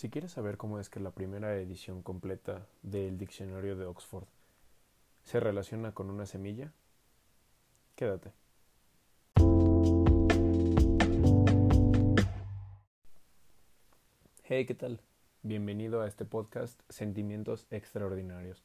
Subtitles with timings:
[0.00, 4.24] Si quieres saber cómo es que la primera edición completa del diccionario de Oxford
[5.24, 6.72] se relaciona con una semilla,
[7.96, 8.32] quédate.
[14.44, 15.02] Hey, ¿qué tal?
[15.42, 18.64] Bienvenido a este podcast Sentimientos Extraordinarios.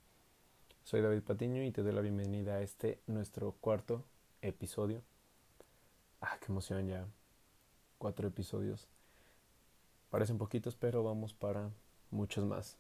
[0.85, 4.05] Soy David Patiño y te doy la bienvenida a este nuestro cuarto
[4.41, 5.01] episodio.
[6.21, 7.05] Ah, qué emoción ya.
[7.97, 8.87] Cuatro episodios.
[10.09, 11.71] Parecen poquitos, pero vamos para
[12.11, 12.77] muchos más.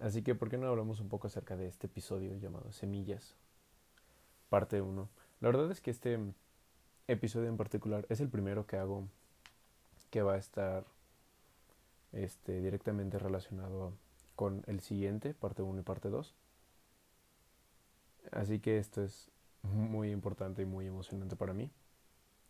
[0.00, 3.34] Así que, ¿por qué no hablamos un poco acerca de este episodio llamado Semillas?
[4.48, 5.08] Parte 1.
[5.40, 6.18] La verdad es que este
[7.08, 9.08] episodio en particular es el primero que hago
[10.10, 10.86] que va a estar
[12.12, 13.92] este, directamente relacionado
[14.36, 16.34] con el siguiente, parte 1 y parte 2.
[18.30, 19.30] Así que esto es
[19.62, 21.70] muy importante y muy emocionante para mí.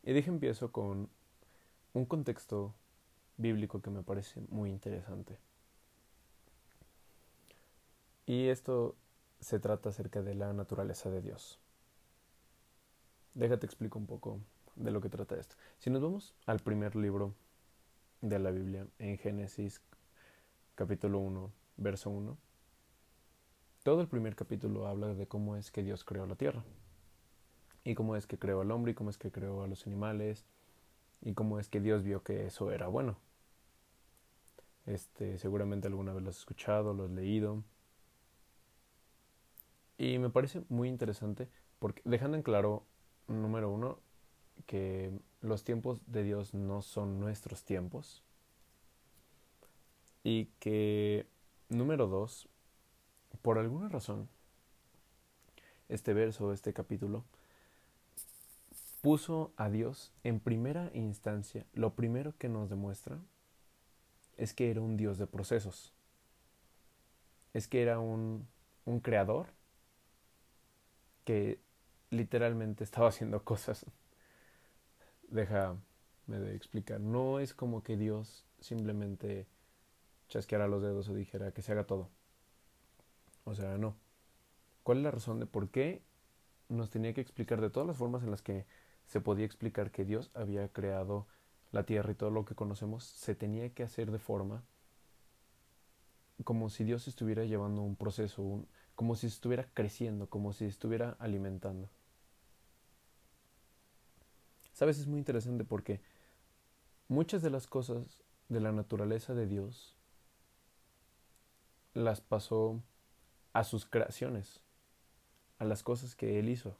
[0.02, 1.08] Y dije empiezo con
[1.94, 2.74] un contexto
[3.38, 5.38] bíblico que me parece muy interesante.
[8.26, 8.94] Y esto
[9.40, 11.58] se trata acerca de la naturaleza de Dios.
[13.32, 14.40] Déjate explico un poco
[14.76, 15.56] de lo que trata esto.
[15.78, 17.34] Si nos vamos al primer libro
[18.20, 19.80] de la Biblia, en Génesis
[20.74, 22.36] capítulo 1, verso 1,
[23.84, 26.64] todo el primer capítulo habla de cómo es que Dios creó la tierra,
[27.84, 30.44] y cómo es que creó al hombre, y cómo es que creó a los animales,
[31.22, 33.16] y cómo es que Dios vio que eso era bueno.
[34.88, 37.62] Este, seguramente alguna vez lo has escuchado, lo has leído.
[39.98, 42.86] Y me parece muy interesante porque dejando en claro,
[43.26, 43.98] número uno,
[44.66, 48.22] que los tiempos de Dios no son nuestros tiempos.
[50.24, 51.26] Y que,
[51.68, 52.48] número dos,
[53.42, 54.26] por alguna razón,
[55.90, 57.24] este verso, este capítulo,
[59.02, 61.66] puso a Dios en primera instancia.
[61.74, 63.18] Lo primero que nos demuestra
[64.38, 65.92] es que era un Dios de procesos.
[67.52, 68.48] Es que era un,
[68.86, 69.48] un creador
[71.24, 71.60] que
[72.10, 73.84] literalmente estaba haciendo cosas.
[75.28, 75.80] Déjame
[76.26, 77.00] de explicar.
[77.00, 79.46] No es como que Dios simplemente
[80.28, 82.08] chasqueara los dedos o dijera que se haga todo.
[83.44, 83.96] O sea, no.
[84.84, 86.02] ¿Cuál es la razón de por qué
[86.68, 88.66] nos tenía que explicar de todas las formas en las que
[89.06, 91.26] se podía explicar que Dios había creado
[91.72, 94.62] la tierra y todo lo que conocemos se tenía que hacer de forma
[96.44, 98.64] como si Dios estuviera llevando un proceso,
[98.94, 101.88] como si estuviera creciendo, como si estuviera alimentando.
[104.72, 106.00] Sabes, es muy interesante porque
[107.08, 109.96] muchas de las cosas de la naturaleza de Dios
[111.94, 112.80] las pasó
[113.52, 114.60] a sus creaciones,
[115.58, 116.76] a las cosas que Él hizo.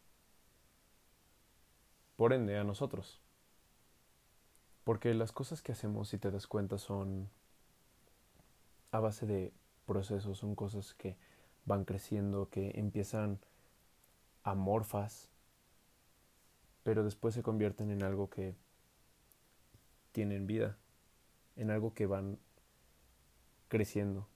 [2.17, 3.21] Por ende, a nosotros.
[4.89, 7.29] Porque las cosas que hacemos, si te das cuenta, son
[8.91, 9.53] a base de
[9.85, 11.15] procesos, son cosas que
[11.67, 13.39] van creciendo, que empiezan
[14.45, 15.29] amorfas,
[16.85, 18.55] pero después se convierten en algo que
[20.13, 20.79] tienen vida,
[21.57, 22.39] en algo que van
[23.69, 24.27] creciendo.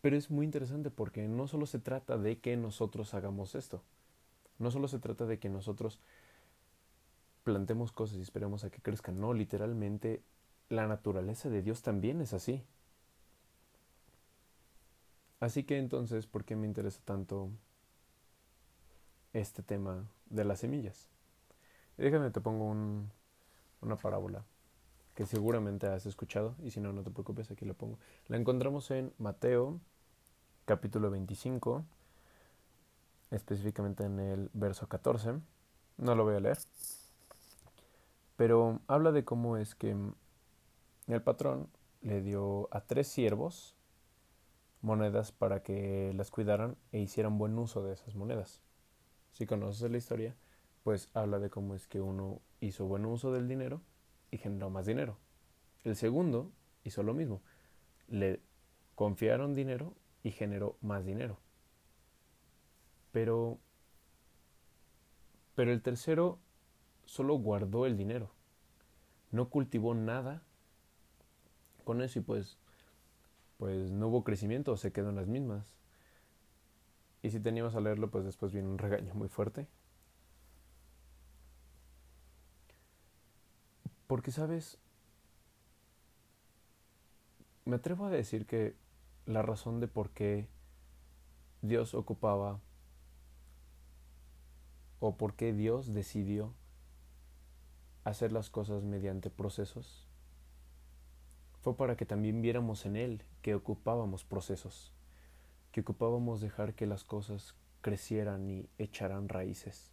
[0.00, 3.82] Pero es muy interesante porque no solo se trata de que nosotros hagamos esto,
[4.58, 6.00] no solo se trata de que nosotros
[7.44, 9.20] plantemos cosas y esperemos a que crezcan.
[9.20, 10.22] No, literalmente
[10.68, 12.62] la naturaleza de Dios también es así.
[15.40, 17.50] Así que entonces, ¿por qué me interesa tanto
[19.32, 21.08] este tema de las semillas?
[21.96, 23.10] Déjame, te pongo un,
[23.80, 24.44] una parábola
[25.14, 27.98] que seguramente has escuchado y si no, no te preocupes, aquí la pongo.
[28.28, 29.80] La encontramos en Mateo
[30.66, 31.84] capítulo 25,
[33.30, 35.34] específicamente en el verso 14.
[35.96, 36.58] No lo voy a leer,
[38.40, 39.94] pero habla de cómo es que
[41.08, 41.68] el patrón
[42.00, 43.76] le dio a tres siervos
[44.80, 48.62] monedas para que las cuidaran e hicieran buen uso de esas monedas.
[49.32, 50.36] Si conoces la historia,
[50.84, 53.82] pues habla de cómo es que uno hizo buen uso del dinero
[54.30, 55.18] y generó más dinero.
[55.84, 56.50] El segundo
[56.82, 57.42] hizo lo mismo.
[58.08, 58.40] Le
[58.94, 59.92] confiaron dinero
[60.22, 61.36] y generó más dinero.
[63.12, 63.58] Pero
[65.54, 66.38] pero el tercero
[67.04, 68.30] solo guardó el dinero.
[69.30, 70.42] No cultivó nada
[71.84, 72.56] con eso y pues,
[73.58, 75.74] pues no hubo crecimiento, se quedó en las mismas.
[77.22, 79.66] Y si teníamos a leerlo, pues después viene un regaño muy fuerte.
[84.06, 84.78] Porque, ¿sabes?
[87.64, 88.74] Me atrevo a decir que
[89.26, 90.48] la razón de por qué
[91.62, 92.58] Dios ocupaba
[94.98, 96.52] o por qué Dios decidió
[98.10, 100.06] hacer las cosas mediante procesos
[101.60, 104.92] fue para que también viéramos en Él que ocupábamos procesos,
[105.72, 109.90] que ocupábamos dejar que las cosas crecieran y echaran raíces.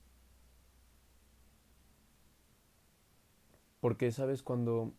[3.80, 4.44] Porque, ¿sabes?
[4.44, 4.94] Cuando,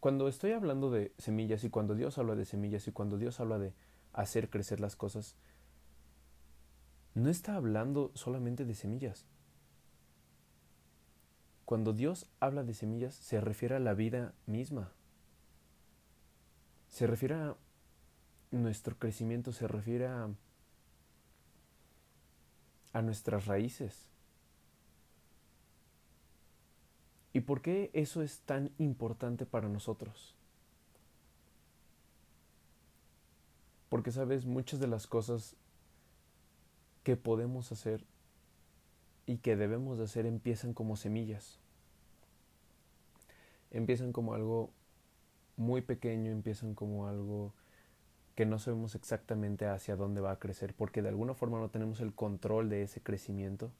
[0.00, 3.58] cuando estoy hablando de semillas y cuando Dios habla de semillas y cuando Dios habla
[3.58, 3.74] de
[4.12, 5.36] hacer crecer las cosas,
[7.14, 9.26] no está hablando solamente de semillas.
[11.70, 14.90] Cuando Dios habla de semillas, se refiere a la vida misma.
[16.88, 17.56] Se refiere a
[18.50, 20.30] nuestro crecimiento, se refiere a,
[23.00, 24.10] nuestras raíces.
[27.32, 30.34] ¿Y por qué eso es tan importante para nosotros?
[33.88, 35.54] Porque, sabes, muchas de las cosas
[37.04, 38.04] que podemos hacer
[39.30, 41.60] y que debemos de hacer empiezan como semillas.
[43.70, 44.70] Empiezan como algo
[45.56, 47.52] muy pequeño, empiezan como algo
[48.34, 52.00] que no sabemos exactamente hacia dónde va a crecer, porque de alguna forma no tenemos
[52.00, 53.70] el control de ese crecimiento.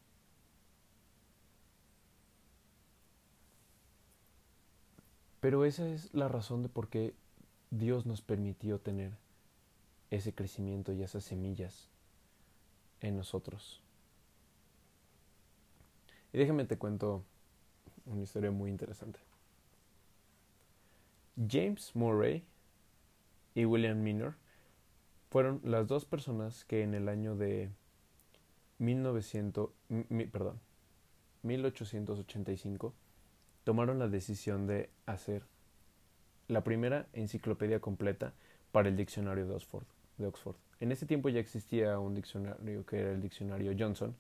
[5.41, 7.13] Pero esa es la razón de por qué
[7.73, 9.17] Dios nos permitió tener
[10.13, 11.89] ese crecimiento y esas semillas
[13.01, 13.83] en nosotros.
[16.33, 17.25] Y déjame te cuento
[18.07, 19.19] una historia muy interesante.
[21.49, 22.45] James Murray
[23.55, 24.35] y William Minor
[25.31, 27.71] fueron las dos personas que en el año de
[28.79, 29.71] 1900,
[30.33, 30.61] perdón,
[31.43, 32.95] 1885
[33.65, 35.45] tomaron la decisión de hacer
[36.49, 38.33] la primera enciclopedia completa
[38.73, 39.85] para el diccionario de Oxford.
[40.19, 40.57] De Oxford.
[40.81, 44.15] En ese tiempo ya existía un diccionario que era el diccionario Johnson,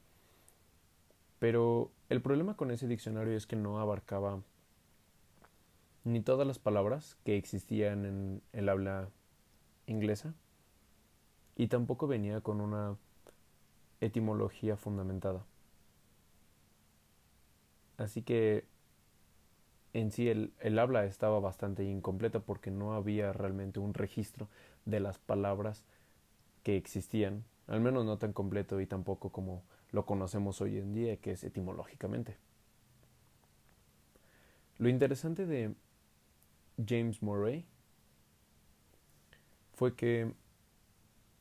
[1.41, 4.43] pero el problema con ese diccionario es que no abarcaba
[6.05, 9.09] ni todas las palabras que existían en el habla
[9.87, 10.35] inglesa
[11.57, 12.97] y tampoco venía con una
[14.01, 15.45] etimología fundamentada.
[17.97, 18.67] Así que
[19.95, 24.49] en sí el, el, habla estaba bastante incompleta porque no había realmente un registro
[24.85, 25.85] de las palabras
[26.63, 31.17] que existían, al menos no tan completo y tampoco como lo conocemos hoy en día,
[31.17, 32.37] que es etimológicamente.
[34.79, 35.75] Lo interesante de
[36.87, 37.67] James Murray
[39.75, 40.33] fue que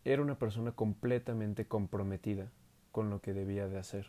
[0.04, 2.52] era una persona completamente comprometida
[2.92, 4.08] con lo que debía de hacer,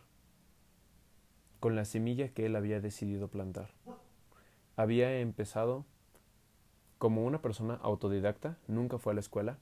[1.59, 3.69] con la semilla que él había decidido plantar.
[4.75, 5.85] Había empezado
[6.97, 9.59] como una persona autodidacta, nunca fue a la escuela,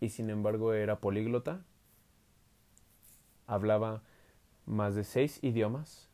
[0.00, 1.64] y sin embargo era políglota
[3.46, 4.02] hablaba
[4.66, 6.08] más de seis idiomas,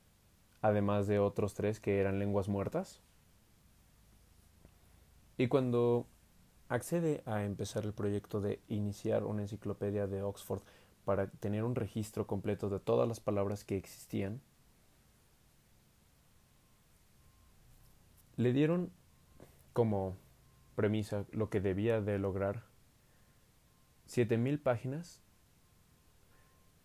[0.62, 3.00] además de otros tres que eran lenguas muertas.
[5.38, 6.06] Y cuando
[6.68, 10.62] accede a empezar el proyecto de iniciar una enciclopedia de Oxford
[11.04, 14.40] para tener un registro completo de todas las palabras que existían,
[18.36, 18.90] le dieron
[19.72, 20.16] como
[20.74, 22.64] premisa lo que debía de lograr
[24.06, 25.22] siete mil páginas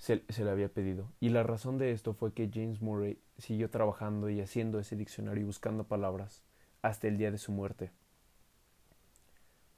[0.00, 1.12] se, le había pedido.
[1.20, 5.42] Y la razón de esto fue que James Murray siguió trabajando y haciendo ese diccionario
[5.42, 6.42] y buscando palabras
[6.80, 7.92] hasta el día de su muerte.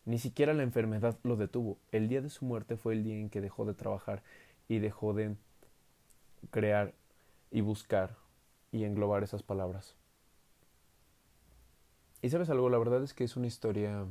[0.05, 1.77] Ni siquiera la enfermedad lo detuvo.
[1.91, 4.23] El día de su muerte fue el día en que dejó de trabajar
[4.69, 5.35] y dejó de
[6.51, 6.95] crear
[7.51, 8.17] y buscar
[8.71, 9.97] y englobar esas palabras.
[12.23, 14.07] Y sabes algo, la verdad es que es una historia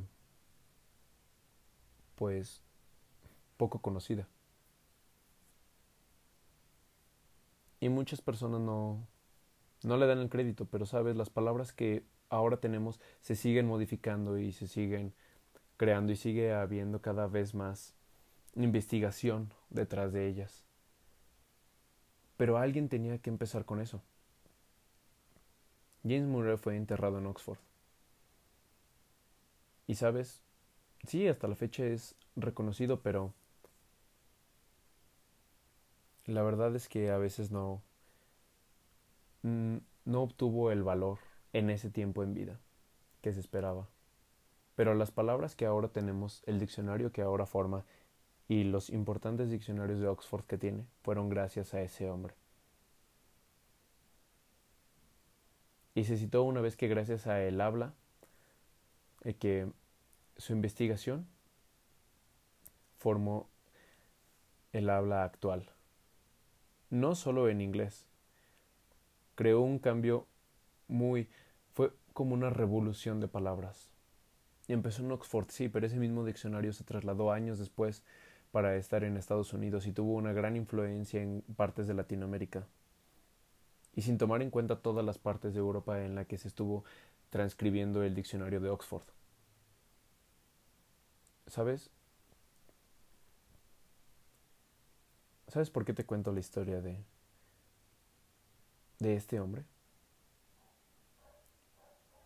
[2.16, 2.60] pues
[3.56, 4.28] poco conocida.
[7.82, 9.08] Y muchas personas no,
[9.82, 14.38] no le dan el crédito, pero sabes, las palabras que ahora tenemos se siguen modificando
[14.38, 15.12] y se siguen
[15.78, 17.96] creando y sigue habiendo cada vez más
[18.54, 20.64] investigación detrás de ellas.
[22.36, 24.00] Pero alguien tenía que empezar con eso.
[26.04, 27.58] James Murray fue enterrado en Oxford.
[29.88, 30.40] Y sabes,
[31.04, 33.34] sí, hasta la fecha es reconocido, pero
[36.26, 37.82] la verdad es que a veces no
[39.42, 41.18] no obtuvo el valor
[41.52, 42.60] en ese tiempo en vida
[43.20, 43.88] que se esperaba.
[44.74, 47.84] Pero las palabras que ahora tenemos, el diccionario que ahora forma
[48.48, 52.34] y los importantes diccionarios de Oxford que tiene fueron gracias a ese hombre.
[55.94, 57.92] Y se citó una vez que gracias a él habla,
[59.24, 59.70] eh, que
[60.38, 61.26] su investigación
[62.96, 63.48] formó
[64.72, 65.70] el habla actual.
[66.92, 68.04] No solo en inglés.
[69.34, 70.26] Creó un cambio
[70.88, 71.30] muy...
[71.72, 73.88] fue como una revolución de palabras.
[74.68, 78.04] Y empezó en Oxford, sí, pero ese mismo diccionario se trasladó años después
[78.50, 82.66] para estar en Estados Unidos y tuvo una gran influencia en partes de Latinoamérica.
[83.94, 86.84] Y sin tomar en cuenta todas las partes de Europa en la que se estuvo
[87.30, 89.04] transcribiendo el diccionario de Oxford.
[91.46, 91.90] ¿Sabes?
[95.52, 97.04] ¿Sabes por qué te cuento la historia de
[99.00, 99.64] de este hombre?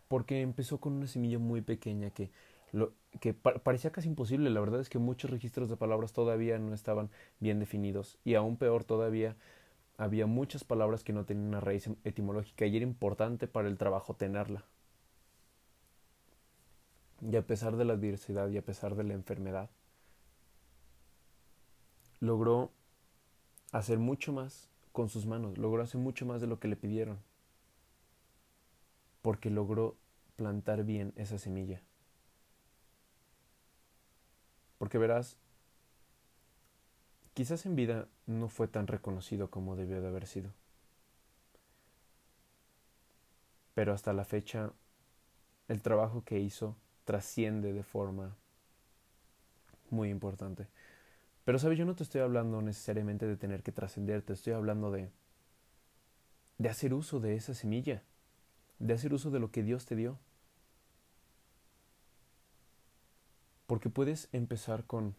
[0.07, 2.31] Porque empezó con una semilla muy pequeña que
[2.71, 4.49] lo, que parecía casi imposible.
[4.49, 7.09] La verdad es que muchos registros de palabras todavía no estaban
[7.41, 9.35] bien definidos y aún peor todavía
[9.97, 14.13] había muchas palabras que no tenían una raíz etimológica y era importante para el trabajo
[14.13, 14.63] tenerla.
[17.29, 19.69] Y a pesar de la adversidad y a pesar de la enfermedad,
[22.21, 22.71] logró
[23.71, 27.19] hacer mucho más con sus manos, logró hacer mucho más de lo que le pidieron,
[29.21, 29.97] porque logró
[30.35, 31.81] plantar bien esa semilla.
[34.77, 35.37] Porque verás,
[37.33, 40.51] quizás en vida no fue tan reconocido como debió de haber sido.
[43.73, 44.71] Pero hasta la fecha,
[45.67, 48.35] el trabajo que hizo trasciende de forma
[49.89, 50.67] muy importante.
[51.47, 51.77] Pero, ¿sabes?
[51.77, 55.09] Yo no te estoy hablando necesariamente de tener que trascender, te estoy hablando de,
[56.57, 58.03] de hacer uso de esa semilla,
[58.79, 60.19] de hacer uso de lo que Dios te dio.
[63.65, 65.15] Porque puedes empezar con,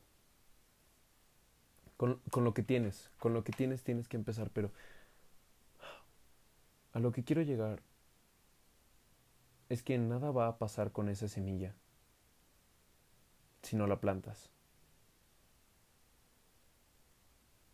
[1.97, 3.11] con, con, lo que tienes.
[3.18, 4.50] Con lo que tienes tienes que empezar.
[4.50, 4.70] Pero
[6.92, 7.80] a lo que quiero llegar
[9.70, 11.75] es que nada va a pasar con esa semilla
[13.62, 14.50] si no la plantas.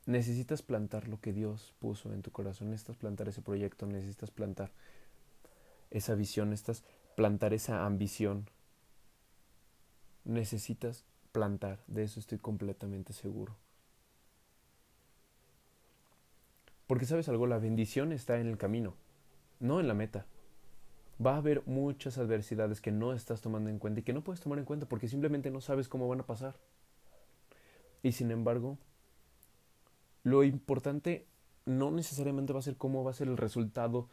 [0.06, 2.70] Necesitas plantar lo que Dios puso en tu corazón.
[2.70, 3.87] Necesitas plantar ese proyecto.
[3.87, 4.73] Necesitas plantar
[5.90, 6.50] esa visión.
[6.50, 6.84] Necesitas
[7.16, 8.49] plantar esa ambición
[10.25, 13.56] necesitas plantar, de eso estoy completamente seguro.
[16.87, 18.94] Porque sabes algo, la bendición está en el camino,
[19.61, 20.26] no en la meta.
[21.25, 24.40] Va a haber muchas adversidades que no estás tomando en cuenta y que no puedes
[24.40, 26.56] tomar en cuenta porque simplemente no sabes cómo van a pasar.
[28.02, 28.78] Y sin embargo,
[30.25, 31.26] lo importante
[31.66, 34.09] no necesariamente va a ser cómo va a ser el resultado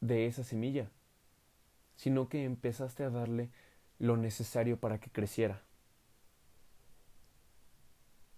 [0.00, 0.90] de esa semilla,
[1.96, 3.50] sino que empezaste a darle
[3.98, 5.62] lo necesario para que creciera.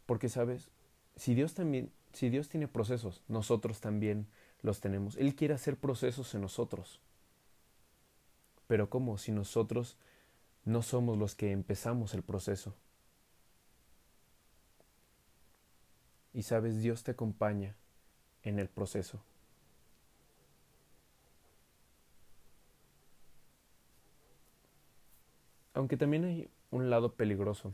[0.06, 0.70] Porque sabes,
[1.16, 4.26] si Dios también, si Dios tiene procesos, nosotros también
[4.60, 5.16] los tenemos.
[5.16, 7.00] Él quiere hacer procesos en nosotros.
[8.66, 9.16] Pero ¿cómo?
[9.16, 9.96] Si nosotros
[10.64, 12.74] no somos los que empezamos el proceso.
[16.34, 17.76] Y sabes, Dios te acompaña
[18.42, 19.22] en el proceso.
[25.74, 27.72] Aunque también hay un lado peligroso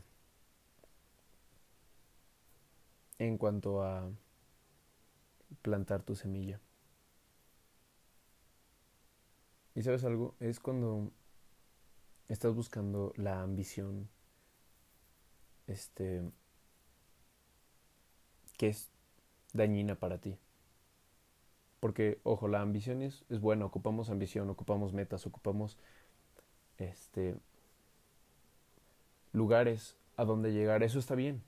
[3.17, 4.09] en cuanto a
[5.61, 6.59] plantar tu semilla.
[9.73, 10.35] ¿Y sabes algo?
[10.39, 11.11] Es cuando
[12.27, 14.09] estás buscando la ambición
[15.67, 16.23] este
[18.61, 18.91] que es
[19.53, 20.37] dañina para ti.
[21.79, 25.79] Porque, ojo, la ambición es, buena, ocupamos ambición, ocupamos metas, ocupamos
[26.77, 27.35] este
[29.33, 31.41] lugares a donde llegar, eso está bien.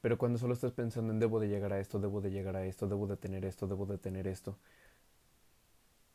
[0.00, 2.64] Pero cuando solo estás pensando en debo de llegar a esto, debo de llegar a
[2.64, 4.56] esto, debo de tener esto, debo de tener esto,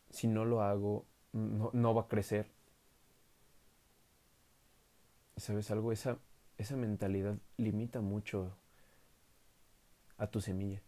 [0.10, 2.50] si no lo hago, no, no va a crecer.
[5.38, 5.91] ¿Sabes algo?
[5.91, 6.17] Esa,
[6.57, 8.55] esa mentalidad limita mucho
[10.17, 10.81] a tu semilla.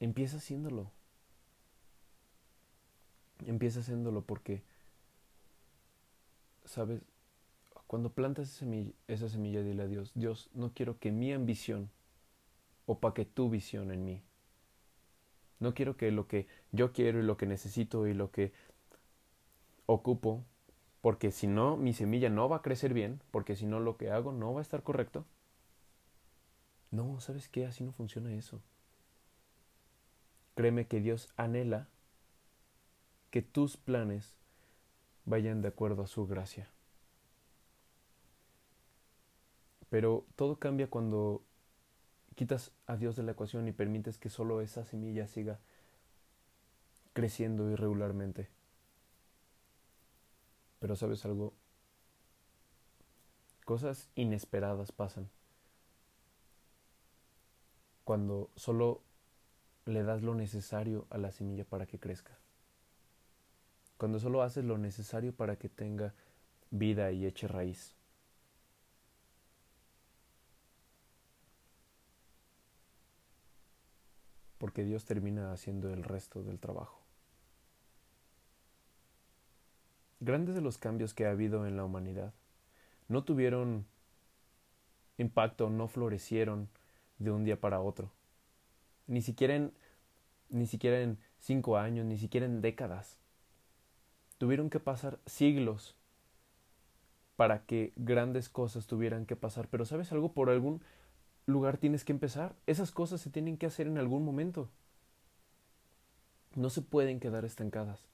[0.00, 0.90] Empieza haciéndolo.
[3.46, 4.62] Empieza haciéndolo porque,
[6.64, 7.02] ¿sabes?
[7.86, 8.60] Cuando plantas
[9.06, 11.90] esa semilla, dile a Dios, Dios, no quiero que mi ambición
[12.86, 14.22] opaque tu visión en mí.
[15.60, 18.52] No quiero que lo que yo quiero y lo que necesito y lo que
[19.86, 20.44] ocupo,
[21.06, 24.10] porque si no, mi semilla no va a crecer bien, porque si no, lo que
[24.10, 25.24] hago no va a estar correcto.
[26.90, 27.64] No, ¿sabes qué?
[27.64, 28.60] Así no funciona eso.
[30.56, 31.86] Créeme que Dios anhela
[33.30, 34.34] que tus planes
[35.26, 36.68] vayan de acuerdo a su gracia.
[39.90, 41.44] Pero todo cambia cuando
[42.34, 45.60] quitas a Dios de la ecuación y permites que solo esa semilla siga
[47.12, 48.55] creciendo irregularmente.
[50.78, 51.54] Pero sabes algo,
[53.64, 55.28] cosas inesperadas pasan
[58.06, 59.02] cuando solo
[59.84, 62.38] le das lo necesario a la semilla para que crezca.
[63.98, 66.14] Cuando solo haces lo necesario para que tenga
[66.70, 67.96] vida y eche raíz.
[74.58, 77.05] Porque Dios termina haciendo el resto del trabajo.
[80.20, 82.32] Grandes de los cambios que ha habido en la humanidad
[83.08, 83.86] no tuvieron
[85.18, 86.68] impacto, no florecieron
[87.18, 88.10] de un día para otro.
[89.06, 89.72] Ni siquiera en,
[90.48, 90.66] ni
[91.38, 93.18] cinco años, ni siquiera en décadas.
[94.38, 95.96] Tuvieron que pasar siglos
[97.36, 99.68] para que grandes cosas tuvieran que pasar.
[99.68, 100.32] Pero ¿sabes algo?
[100.32, 100.82] Por algún
[101.46, 102.56] lugar tienes que empezar.
[102.66, 104.68] Esas cosas se tienen que hacer en algún momento.
[106.54, 108.08] No se pueden quedar estancadas.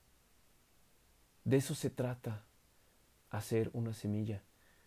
[1.45, 2.45] De eso se trata,
[3.31, 4.43] hacer una semilla.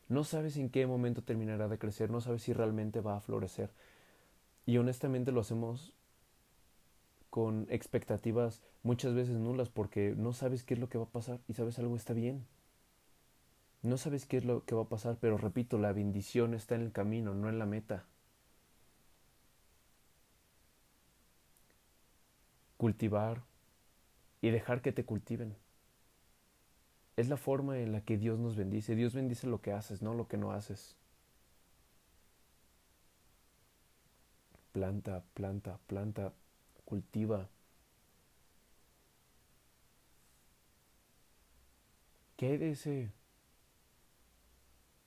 [0.09, 3.71] No sabes en qué momento terminará de crecer, no sabes si realmente va a florecer.
[4.65, 5.93] Y honestamente lo hacemos
[7.29, 11.39] con expectativas muchas veces nulas porque no sabes qué es lo que va a pasar
[11.47, 12.45] y sabes algo está bien.
[13.83, 16.81] No sabes qué es lo que va a pasar, pero repito, la bendición está en
[16.81, 18.05] el camino, no en la meta.
[22.77, 23.44] Cultivar
[24.41, 25.57] y dejar que te cultiven.
[27.18, 28.96] Es la forma en la que Dios nos bendice.
[28.96, 30.98] Dios bendice lo que haces, no lo que no haces.
[34.75, 36.34] planta, planta, planta,
[36.84, 37.48] cultiva.
[42.36, 43.12] ¿Qué hay de ese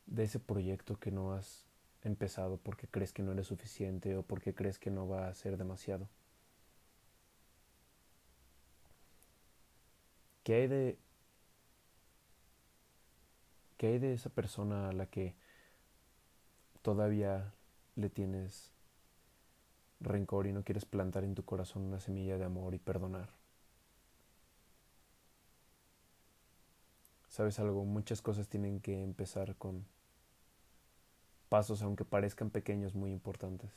[0.07, 1.67] de ese proyecto que no has
[2.03, 5.59] empezado porque crees que no eres suficiente o porque crees que no va a ser
[5.59, 6.09] demasiado?
[10.45, 10.99] ¿Qué hay de
[13.79, 15.35] qué hay de esa persona a la que
[16.83, 17.55] todavía
[17.97, 18.73] le tienes
[20.01, 23.31] rencor y no quieres plantar en tu corazón una semilla de amor y perdonar.
[27.29, 27.85] ¿Sabes algo?
[27.85, 29.87] Muchas cosas tienen que empezar con
[31.49, 33.71] pasos, aunque parezcan pequeños, muy importantes.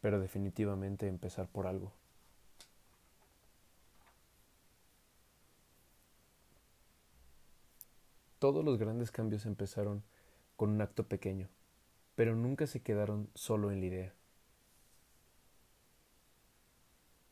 [0.00, 1.92] Pero definitivamente empezar por algo.
[8.44, 10.04] Todos los grandes cambios empezaron
[10.56, 11.48] con un acto pequeño
[12.14, 14.14] pero nunca se quedaron solo en la idea.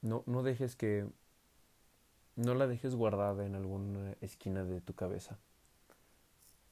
[0.01, 1.09] No, no dejes que...
[2.35, 5.39] No la dejes guardada en alguna esquina de tu cabeza.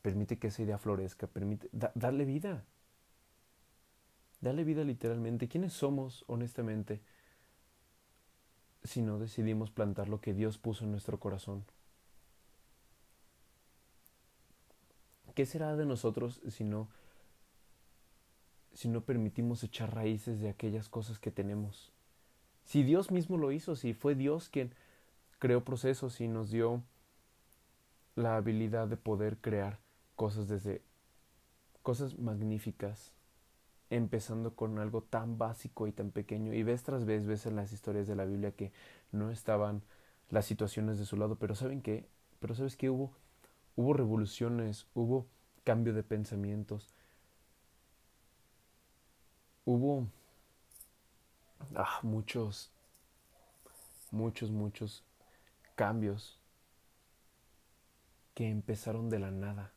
[0.03, 1.69] Permite que esa idea florezca, permite...
[1.95, 2.65] darle vida.
[4.41, 5.49] Dale vida literalmente.
[5.49, 7.03] ¿Quiénes somos, honestamente,
[8.83, 11.65] si no decidimos plantar lo que Dios puso en nuestro corazón?
[15.35, 16.89] ¿Qué será de nosotros si no
[18.73, 21.93] si no permitimos echar raíces de aquellas cosas que tenemos.
[22.65, 24.73] Si Dios mismo lo hizo, si fue Dios quien
[25.39, 26.83] creó procesos y nos dio
[28.15, 29.79] la habilidad de poder crear
[30.15, 30.83] cosas desde
[31.83, 33.13] cosas magníficas,
[33.89, 36.53] empezando con algo tan básico y tan pequeño.
[36.55, 38.73] Y vez tras vez ves en las historias de la Biblia que
[39.11, 39.83] no estaban
[40.29, 42.07] las situaciones de su lado, pero ¿saben qué?
[42.39, 42.91] Pero ¿sabes qué?
[42.91, 43.13] Hubo,
[43.81, 45.27] hubo revoluciones, hubo
[45.65, 46.87] cambio de pensamientos,
[49.65, 50.07] hubo
[51.75, 52.71] ah, muchos,
[54.11, 55.03] muchos, muchos
[55.77, 56.39] cambios
[58.35, 59.73] que empezaron de la nada.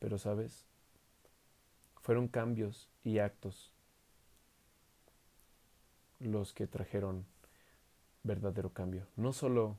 [0.00, 0.66] Pero, ¿sabes?
[2.02, 3.72] Fueron cambios y actos
[6.20, 7.24] los que trajeron
[8.22, 9.06] verdadero cambio.
[9.16, 9.78] No solo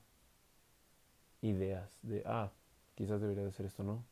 [1.45, 2.51] ideas de, ah,
[2.95, 4.03] quizás debería de hacer esto, no.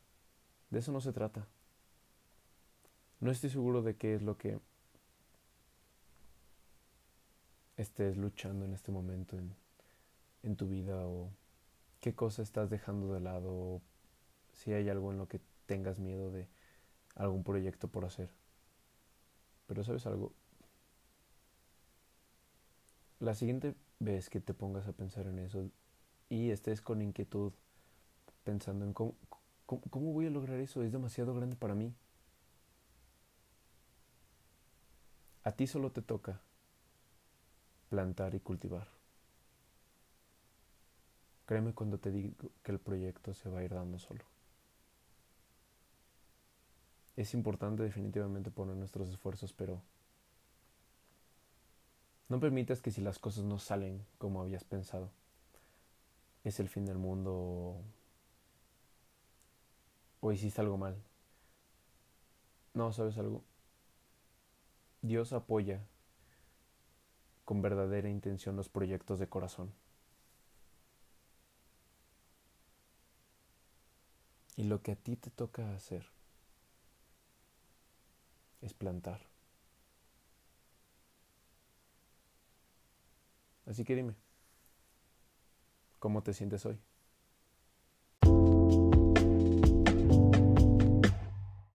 [0.70, 1.46] De eso no se trata.
[3.20, 4.58] No estoy seguro de qué es lo que
[7.76, 9.54] estés luchando en este momento en,
[10.42, 11.30] en tu vida o
[12.00, 13.82] qué cosa estás dejando de lado o
[14.52, 16.48] si hay algo en lo que tengas miedo de
[17.16, 18.30] algún proyecto por hacer.
[19.66, 20.32] Pero sabes algo,
[23.20, 25.70] la siguiente vez que te pongas a pensar en eso
[26.28, 27.52] y estés con inquietud
[28.44, 29.14] pensando en cómo,
[29.66, 31.94] cómo, voy a lograr eso, es demasiado grande para mí.
[35.42, 36.40] A ti solo te toca
[37.90, 38.88] plantar y cultivar.
[41.46, 44.24] Créeme cuando te digo que el proyecto se va a ir dando solo.
[47.16, 49.82] Es importante definitivamente poner nuestros esfuerzos, pero
[52.28, 55.10] no permitas que si las cosas no salen como habías pensado,
[56.44, 57.82] es el fin del mundo
[60.20, 61.02] o hiciste algo mal.
[62.74, 63.42] No, ¿sabes algo?
[65.00, 65.86] Dios apoya
[67.44, 69.72] con verdadera intención los proyectos de corazón.
[74.56, 76.06] Y lo que a ti te toca hacer
[78.62, 79.20] es plantar.
[83.66, 84.14] Así que dime,
[86.04, 86.83] ¿cómo te sientes hoy?